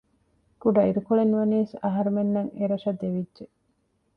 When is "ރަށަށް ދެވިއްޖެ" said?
2.71-3.43